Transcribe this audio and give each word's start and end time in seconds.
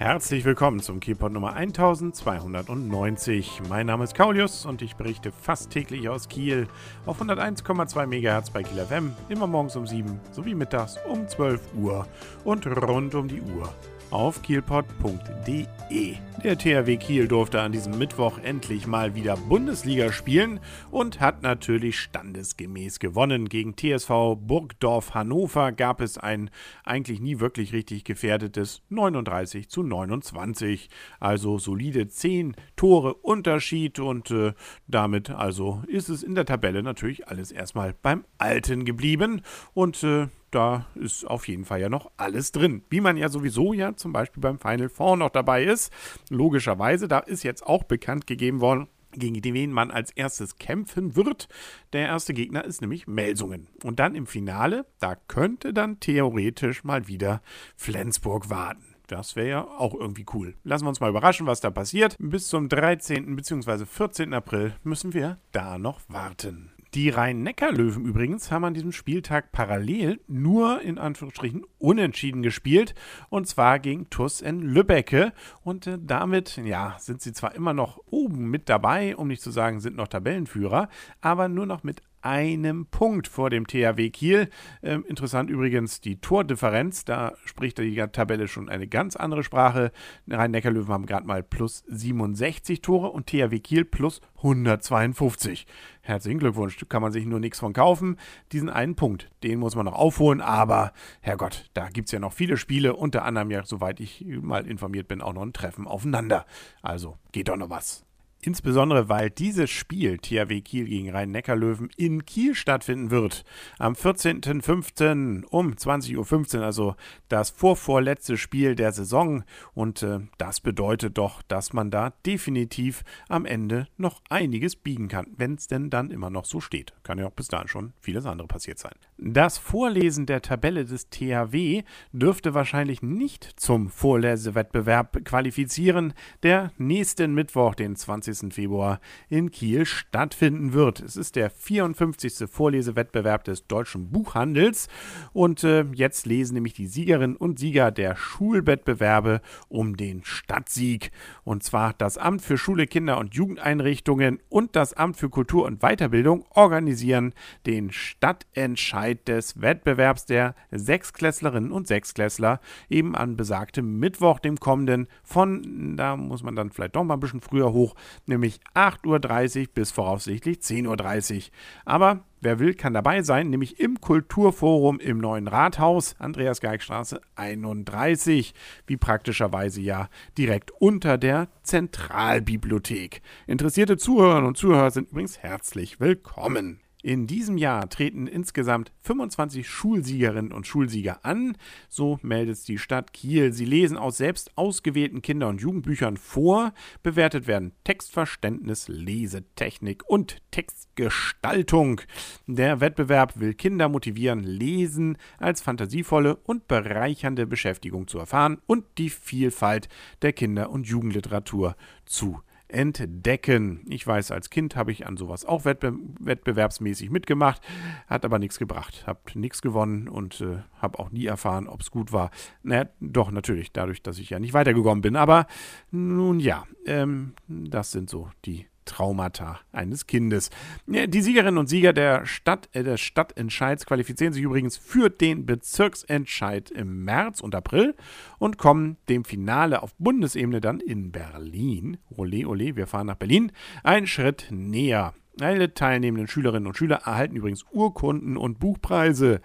Herzlich 0.00 0.46
willkommen 0.46 0.80
zum 0.80 0.98
Kielpot 0.98 1.30
Nummer 1.30 1.52
1290. 1.52 3.60
Mein 3.68 3.84
Name 3.84 4.04
ist 4.04 4.14
Kaulius 4.14 4.64
und 4.64 4.80
ich 4.80 4.96
berichte 4.96 5.30
fast 5.30 5.68
täglich 5.68 6.08
aus 6.08 6.30
Kiel 6.30 6.68
auf 7.04 7.20
101,2 7.20 8.06
MHz 8.06 8.48
bei 8.48 8.62
Kiel 8.62 8.82
FM, 8.82 9.12
immer 9.28 9.46
morgens 9.46 9.76
um 9.76 9.86
7 9.86 10.18
sowie 10.32 10.54
mittags 10.54 10.96
um 11.06 11.28
12 11.28 11.74
Uhr 11.74 12.06
und 12.44 12.66
rund 12.66 13.14
um 13.14 13.28
die 13.28 13.42
Uhr 13.42 13.74
auf 14.10 14.40
kielpot.de. 14.40 16.16
Der 16.42 16.56
THW 16.56 16.96
Kiel 16.96 17.28
durfte 17.28 17.60
an 17.60 17.70
diesem 17.70 17.98
Mittwoch 17.98 18.38
endlich 18.38 18.86
mal 18.86 19.14
wieder 19.14 19.36
Bundesliga 19.36 20.10
spielen 20.10 20.58
und 20.90 21.20
hat 21.20 21.42
natürlich 21.42 21.98
standesgemäß 21.98 22.98
gewonnen. 22.98 23.50
Gegen 23.50 23.76
TSV 23.76 24.36
Burgdorf 24.40 25.12
Hannover 25.12 25.70
gab 25.70 26.00
es 26.00 26.16
ein 26.16 26.48
eigentlich 26.82 27.20
nie 27.20 27.40
wirklich 27.40 27.74
richtig 27.74 28.04
gefährdetes 28.04 28.80
39 28.88 29.68
zu 29.68 29.82
29. 29.82 30.88
Also 31.18 31.58
solide 31.58 32.08
10 32.08 32.56
Tore 32.74 33.12
Unterschied 33.12 33.98
und 33.98 34.30
äh, 34.30 34.54
damit 34.86 35.28
also 35.28 35.82
ist 35.88 36.08
es 36.08 36.22
in 36.22 36.34
der 36.34 36.46
Tabelle 36.46 36.82
natürlich 36.82 37.28
alles 37.28 37.52
erstmal 37.52 37.94
beim 38.00 38.24
Alten 38.38 38.86
geblieben 38.86 39.42
und 39.74 40.02
äh, 40.04 40.28
da 40.50 40.86
ist 40.94 41.24
auf 41.26 41.48
jeden 41.48 41.64
Fall 41.64 41.80
ja 41.80 41.88
noch 41.88 42.10
alles 42.16 42.52
drin. 42.52 42.82
Wie 42.90 43.00
man 43.00 43.16
ja 43.16 43.28
sowieso 43.28 43.72
ja 43.72 43.94
zum 43.96 44.12
Beispiel 44.12 44.40
beim 44.40 44.58
Final 44.58 44.88
Four 44.88 45.16
noch 45.16 45.30
dabei 45.30 45.64
ist. 45.64 45.92
Logischerweise, 46.28 47.08
da 47.08 47.18
ist 47.18 47.42
jetzt 47.42 47.66
auch 47.66 47.84
bekannt 47.84 48.26
gegeben 48.26 48.60
worden, 48.60 48.88
gegen 49.12 49.42
wen 49.42 49.72
man 49.72 49.90
als 49.90 50.10
erstes 50.12 50.56
kämpfen 50.56 51.16
wird. 51.16 51.48
Der 51.92 52.06
erste 52.06 52.34
Gegner 52.34 52.64
ist 52.64 52.80
nämlich 52.80 53.06
Melsungen. 53.06 53.68
Und 53.82 53.98
dann 53.98 54.14
im 54.14 54.26
Finale, 54.26 54.86
da 54.98 55.16
könnte 55.16 55.72
dann 55.72 56.00
theoretisch 56.00 56.84
mal 56.84 57.08
wieder 57.08 57.42
Flensburg 57.76 58.50
warten. 58.50 58.84
Das 59.06 59.34
wäre 59.34 59.48
ja 59.48 59.64
auch 59.64 59.94
irgendwie 59.94 60.24
cool. 60.34 60.54
Lassen 60.62 60.84
wir 60.84 60.90
uns 60.90 61.00
mal 61.00 61.10
überraschen, 61.10 61.48
was 61.48 61.60
da 61.60 61.70
passiert. 61.70 62.14
Bis 62.20 62.46
zum 62.46 62.68
13. 62.68 63.34
bzw. 63.34 63.84
14. 63.84 64.32
April 64.32 64.74
müssen 64.84 65.12
wir 65.14 65.38
da 65.50 65.78
noch 65.78 66.00
warten. 66.08 66.70
Die 66.94 67.08
Rhein-Neckar-Löwen 67.08 68.04
übrigens 68.04 68.50
haben 68.50 68.64
an 68.64 68.74
diesem 68.74 68.90
Spieltag 68.90 69.52
parallel 69.52 70.18
nur 70.26 70.80
in 70.80 70.98
Anführungsstrichen 70.98 71.64
unentschieden 71.78 72.42
gespielt 72.42 72.96
und 73.28 73.46
zwar 73.46 73.78
gegen 73.78 74.10
TUS 74.10 74.40
in 74.40 74.58
Lübbecke. 74.60 75.32
Und 75.62 75.86
äh, 75.86 75.98
damit, 76.00 76.56
ja, 76.56 76.96
sind 76.98 77.22
sie 77.22 77.32
zwar 77.32 77.54
immer 77.54 77.74
noch 77.74 78.00
oben 78.06 78.50
mit 78.50 78.68
dabei, 78.68 79.14
um 79.14 79.28
nicht 79.28 79.40
zu 79.40 79.52
sagen, 79.52 79.78
sind 79.78 79.94
noch 79.94 80.08
Tabellenführer, 80.08 80.88
aber 81.20 81.48
nur 81.48 81.64
noch 81.64 81.84
mit 81.84 82.02
einem 82.22 82.86
Punkt 82.86 83.28
vor 83.28 83.50
dem 83.50 83.66
THW 83.66 84.10
Kiel. 84.10 84.48
Ähm, 84.82 85.04
interessant 85.08 85.50
übrigens 85.50 86.00
die 86.00 86.20
Tordifferenz, 86.20 87.04
da 87.04 87.34
spricht 87.44 87.78
die 87.78 87.94
Tabelle 88.12 88.48
schon 88.48 88.68
eine 88.68 88.86
ganz 88.86 89.16
andere 89.16 89.42
Sprache. 89.42 89.92
Rhein-Neckar-Löwen 90.28 90.92
haben 90.92 91.06
gerade 91.06 91.26
mal 91.26 91.42
plus 91.42 91.84
67 91.88 92.82
Tore 92.82 93.10
und 93.10 93.26
THW 93.26 93.58
Kiel 93.60 93.84
plus 93.84 94.20
152. 94.36 95.66
Herzlichen 96.02 96.38
Glückwunsch, 96.38 96.78
kann 96.88 97.02
man 97.02 97.12
sich 97.12 97.26
nur 97.26 97.40
nichts 97.40 97.58
von 97.58 97.72
kaufen. 97.72 98.16
Diesen 98.52 98.70
einen 98.70 98.96
Punkt, 98.96 99.30
den 99.42 99.58
muss 99.58 99.76
man 99.76 99.84
noch 99.84 99.94
aufholen, 99.94 100.40
aber 100.40 100.92
Herrgott, 101.20 101.70
da 101.74 101.88
gibt 101.88 102.08
es 102.08 102.12
ja 102.12 102.18
noch 102.18 102.32
viele 102.32 102.56
Spiele, 102.56 102.96
unter 102.96 103.24
anderem 103.24 103.50
ja, 103.50 103.64
soweit 103.64 104.00
ich 104.00 104.24
mal 104.26 104.66
informiert 104.66 105.08
bin, 105.08 105.20
auch 105.20 105.32
noch 105.34 105.42
ein 105.42 105.52
Treffen 105.52 105.86
aufeinander. 105.86 106.46
Also 106.82 107.18
geht 107.32 107.48
doch 107.48 107.56
noch 107.56 107.70
was. 107.70 108.04
Insbesondere 108.42 109.10
weil 109.10 109.28
dieses 109.28 109.68
Spiel 109.68 110.18
THW 110.18 110.62
Kiel 110.62 110.86
gegen 110.86 111.10
Rhein-Neckar-Löwen 111.10 111.90
in 111.96 112.24
Kiel 112.24 112.54
stattfinden 112.54 113.10
wird. 113.10 113.44
Am 113.78 113.92
14.05. 113.92 115.44
um 115.50 115.72
20.15 115.72 116.58
Uhr, 116.58 116.64
also 116.64 116.94
das 117.28 117.50
vorvorletzte 117.50 118.38
Spiel 118.38 118.74
der 118.74 118.92
Saison. 118.92 119.44
Und 119.74 120.02
äh, 120.02 120.20
das 120.38 120.60
bedeutet 120.60 121.18
doch, 121.18 121.42
dass 121.42 121.74
man 121.74 121.90
da 121.90 122.14
definitiv 122.24 123.02
am 123.28 123.44
Ende 123.44 123.88
noch 123.98 124.22
einiges 124.30 124.74
biegen 124.74 125.08
kann, 125.08 125.26
wenn 125.36 125.54
es 125.54 125.66
denn 125.66 125.90
dann 125.90 126.10
immer 126.10 126.30
noch 126.30 126.46
so 126.46 126.60
steht. 126.60 126.94
Kann 127.02 127.18
ja 127.18 127.26
auch 127.26 127.32
bis 127.32 127.48
dahin 127.48 127.68
schon 127.68 127.92
vieles 128.00 128.24
andere 128.24 128.48
passiert 128.48 128.78
sein. 128.78 128.94
Das 129.18 129.58
Vorlesen 129.58 130.24
der 130.24 130.40
Tabelle 130.40 130.86
des 130.86 131.10
THW 131.10 131.82
dürfte 132.12 132.54
wahrscheinlich 132.54 133.02
nicht 133.02 133.44
zum 133.56 133.90
Vorlesewettbewerb 133.90 135.24
qualifizieren, 135.26 136.14
der 136.42 136.72
nächsten 136.78 137.34
Mittwoch, 137.34 137.74
den 137.74 137.96
20. 137.96 138.29
20. 138.32 138.52
Februar 138.54 139.00
in 139.28 139.50
Kiel 139.50 139.84
stattfinden 139.86 140.72
wird. 140.72 141.00
Es 141.00 141.16
ist 141.16 141.36
der 141.36 141.50
54. 141.50 142.48
Vorlesewettbewerb 142.48 143.44
des 143.44 143.66
deutschen 143.66 144.10
Buchhandels 144.10 144.88
und 145.32 145.64
äh, 145.64 145.84
jetzt 145.94 146.26
lesen 146.26 146.54
nämlich 146.54 146.74
die 146.74 146.86
Siegerinnen 146.86 147.36
und 147.36 147.58
Sieger 147.58 147.90
der 147.90 148.16
Schulwettbewerbe 148.16 149.40
um 149.68 149.96
den 149.96 150.24
Stadtsieg. 150.24 151.10
Und 151.44 151.62
zwar 151.62 151.94
das 151.94 152.18
Amt 152.18 152.42
für 152.42 152.58
Schule, 152.58 152.86
Kinder- 152.86 153.18
und 153.18 153.34
Jugendeinrichtungen 153.34 154.40
und 154.48 154.76
das 154.76 154.94
Amt 154.94 155.16
für 155.16 155.28
Kultur 155.28 155.64
und 155.64 155.80
Weiterbildung 155.80 156.44
organisieren 156.50 157.34
den 157.66 157.90
Stadtentscheid 157.90 159.26
des 159.26 159.60
Wettbewerbs 159.60 160.26
der 160.26 160.54
Sechsklässlerinnen 160.70 161.72
und 161.72 161.88
Sechsklässler 161.88 162.60
eben 162.88 163.16
an 163.16 163.36
besagtem 163.36 163.98
Mittwoch, 163.98 164.38
dem 164.38 164.58
kommenden, 164.58 165.08
von, 165.22 165.96
da 165.96 166.16
muss 166.16 166.42
man 166.42 166.56
dann 166.56 166.70
vielleicht 166.70 166.96
doch 166.96 167.04
mal 167.04 167.14
ein 167.14 167.20
bisschen 167.20 167.40
früher 167.40 167.72
hoch, 167.72 167.94
nämlich 168.30 168.60
8.30 168.74 169.60
Uhr 169.60 169.66
bis 169.74 169.90
voraussichtlich 169.90 170.58
10.30 170.58 171.36
Uhr. 171.36 171.42
Aber 171.84 172.24
wer 172.40 172.58
will, 172.58 172.74
kann 172.74 172.94
dabei 172.94 173.22
sein, 173.22 173.50
nämlich 173.50 173.78
im 173.78 174.00
Kulturforum 174.00 174.98
im 174.98 175.18
neuen 175.18 175.46
Rathaus, 175.46 176.16
Andreas 176.18 176.60
Geigstraße 176.60 177.20
31, 177.36 178.54
wie 178.86 178.96
praktischerweise 178.96 179.82
ja 179.82 180.08
direkt 180.38 180.70
unter 180.78 181.18
der 181.18 181.48
Zentralbibliothek. 181.62 183.20
Interessierte 183.46 183.98
Zuhörerinnen 183.98 184.48
und 184.48 184.56
Zuhörer 184.56 184.90
sind 184.90 185.10
übrigens 185.10 185.38
herzlich 185.38 186.00
willkommen. 186.00 186.80
In 187.02 187.26
diesem 187.26 187.56
Jahr 187.56 187.88
treten 187.88 188.26
insgesamt 188.26 188.92
25 189.02 189.66
Schulsiegerinnen 189.66 190.52
und 190.52 190.66
Schulsieger 190.66 191.24
an, 191.24 191.56
so 191.88 192.18
meldet 192.20 192.68
die 192.68 192.76
Stadt 192.76 193.14
Kiel. 193.14 193.54
Sie 193.54 193.64
lesen 193.64 193.96
aus 193.96 194.18
selbst 194.18 194.56
ausgewählten 194.58 195.22
Kinder- 195.22 195.48
und 195.48 195.62
Jugendbüchern 195.62 196.18
vor. 196.18 196.74
Bewertet 197.02 197.46
werden 197.46 197.72
Textverständnis, 197.84 198.88
Lesetechnik 198.88 200.02
und 200.08 200.42
Textgestaltung. 200.50 202.02
Der 202.46 202.80
Wettbewerb 202.80 203.40
will 203.40 203.54
Kinder 203.54 203.88
motivieren, 203.88 204.42
Lesen 204.42 205.16
als 205.38 205.62
fantasievolle 205.62 206.36
und 206.36 206.68
bereichernde 206.68 207.46
Beschäftigung 207.46 208.08
zu 208.08 208.18
erfahren 208.18 208.58
und 208.66 208.84
die 208.98 209.08
Vielfalt 209.08 209.88
der 210.20 210.34
Kinder- 210.34 210.70
und 210.70 210.86
Jugendliteratur 210.86 211.76
zu 212.04 212.40
entdecken. 212.72 213.84
Ich 213.88 214.06
weiß, 214.06 214.30
als 214.30 214.50
Kind 214.50 214.76
habe 214.76 214.92
ich 214.92 215.06
an 215.06 215.16
sowas 215.16 215.44
auch 215.44 215.64
wettbe 215.64 215.94
wettbewerbsmäßig 216.18 217.10
mitgemacht, 217.10 217.60
hat 218.06 218.24
aber 218.24 218.38
nichts 218.38 218.58
gebracht, 218.58 219.04
habe 219.06 219.20
nichts 219.34 219.62
gewonnen 219.62 220.08
und 220.08 220.40
äh, 220.40 220.58
habe 220.80 220.98
auch 220.98 221.10
nie 221.10 221.26
erfahren, 221.26 221.68
ob 221.68 221.80
es 221.80 221.90
gut 221.90 222.12
war. 222.12 222.30
Naja, 222.62 222.88
doch, 223.00 223.30
natürlich, 223.30 223.72
dadurch, 223.72 224.02
dass 224.02 224.18
ich 224.18 224.30
ja 224.30 224.38
nicht 224.38 224.54
weitergekommen 224.54 225.02
bin. 225.02 225.16
Aber 225.16 225.46
nun 225.90 226.40
ja, 226.40 226.64
ähm, 226.86 227.34
das 227.48 227.92
sind 227.92 228.08
so 228.08 228.30
die 228.44 228.66
Traumata 228.90 229.60
eines 229.72 230.06
Kindes. 230.06 230.50
Die 230.86 231.22
Siegerinnen 231.22 231.58
und 231.58 231.68
Sieger 231.68 231.92
der 231.92 232.26
Stadt, 232.26 232.68
äh, 232.72 232.82
des 232.82 233.00
Stadtentscheids 233.00 233.86
qualifizieren 233.86 234.32
sich 234.32 234.42
übrigens 234.42 234.76
für 234.76 235.08
den 235.10 235.46
Bezirksentscheid 235.46 236.70
im 236.70 237.04
März 237.04 237.40
und 237.40 237.54
April 237.54 237.94
und 238.38 238.58
kommen 238.58 238.96
dem 239.08 239.24
Finale 239.24 239.82
auf 239.82 239.94
Bundesebene 239.98 240.60
dann 240.60 240.80
in 240.80 241.12
Berlin. 241.12 241.98
Ole, 242.10 242.46
ole, 242.46 242.74
wir 242.74 242.88
fahren 242.88 243.06
nach 243.06 243.14
Berlin. 243.16 243.52
Ein 243.84 244.08
Schritt 244.08 244.48
näher. 244.50 245.14
Alle 245.40 245.72
teilnehmenden 245.72 246.26
Schülerinnen 246.26 246.66
und 246.66 246.76
Schüler 246.76 247.02
erhalten 247.04 247.36
übrigens 247.36 247.64
Urkunden 247.70 248.36
und 248.36 248.58
Buchpreise. 248.58 249.40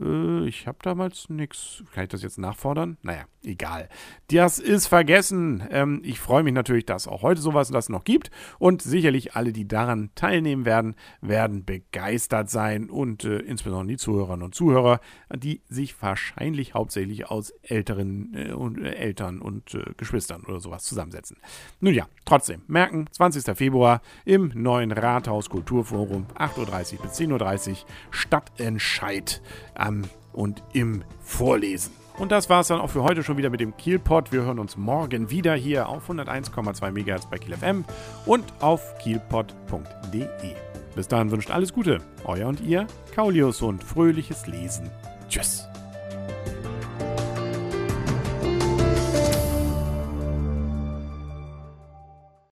Äh, 0.00 0.46
ich 0.46 0.66
habe 0.66 0.78
damals 0.82 1.28
nichts. 1.28 1.82
Kann 1.92 2.04
ich 2.04 2.10
das 2.10 2.22
jetzt 2.22 2.38
nachfordern? 2.38 2.96
Naja, 3.02 3.24
egal. 3.42 3.88
Das 4.30 4.58
ist 4.58 4.86
vergessen. 4.86 5.66
Ähm, 5.70 6.00
ich 6.04 6.20
freue 6.20 6.42
mich 6.42 6.54
natürlich, 6.54 6.86
dass 6.86 7.08
auch 7.08 7.22
heute 7.22 7.40
sowas 7.40 7.70
das 7.70 7.88
noch 7.88 8.04
gibt. 8.04 8.30
Und 8.58 8.82
sicherlich 8.82 9.34
alle, 9.34 9.52
die 9.52 9.66
daran 9.66 10.10
teilnehmen 10.14 10.64
werden, 10.64 10.94
werden 11.20 11.64
begeistert 11.64 12.50
sein. 12.50 12.90
Und 12.90 13.24
äh, 13.24 13.38
insbesondere 13.38 13.88
die 13.88 13.96
Zuhörerinnen 13.96 14.44
und 14.44 14.54
Zuhörer, 14.54 15.00
die 15.34 15.62
sich 15.68 16.00
wahrscheinlich 16.02 16.74
hauptsächlich 16.74 17.30
aus 17.30 17.50
älteren 17.62 18.34
äh, 18.34 18.52
und, 18.52 18.78
äh, 18.78 18.94
Eltern 18.94 19.40
und 19.40 19.74
äh, 19.74 19.84
Geschwistern 19.96 20.44
oder 20.44 20.60
sowas 20.60 20.84
zusammensetzen. 20.84 21.38
Nun 21.80 21.94
ja, 21.94 22.06
trotzdem, 22.24 22.62
merken, 22.66 23.06
20. 23.10 23.56
Februar 23.56 24.02
im 24.24 24.50
neuen 24.54 24.92
Rathaus 24.92 25.48
Kulturforum, 25.48 26.26
8.30 26.34 26.96
Uhr 26.96 27.02
bis 27.02 27.12
10.30 27.12 27.70
Uhr, 27.70 27.76
Stadtentscheid 28.10 29.42
am 29.86 30.02
und 30.32 30.62
im 30.72 31.02
Vorlesen. 31.22 31.92
Und 32.18 32.32
das 32.32 32.48
war 32.48 32.60
es 32.60 32.68
dann 32.68 32.80
auch 32.80 32.90
für 32.90 33.02
heute 33.02 33.22
schon 33.22 33.36
wieder 33.36 33.50
mit 33.50 33.60
dem 33.60 33.76
Kielpot. 33.76 34.32
Wir 34.32 34.42
hören 34.42 34.58
uns 34.58 34.76
morgen 34.76 35.30
wieder 35.30 35.54
hier 35.54 35.88
auf 35.88 36.08
101,2 36.10 36.90
MHz 36.90 37.26
bei 37.26 37.38
Kiel 37.38 37.54
FM 37.54 37.84
und 38.24 38.44
auf 38.60 38.96
kielpot.de. 38.98 40.54
Bis 40.94 41.08
dahin 41.08 41.30
wünscht 41.30 41.50
alles 41.50 41.74
Gute, 41.74 42.00
euer 42.24 42.48
und 42.48 42.60
ihr, 42.60 42.86
Kaulius 43.14 43.60
und 43.60 43.84
fröhliches 43.84 44.46
Lesen. 44.46 44.90
Tschüss. 45.28 45.68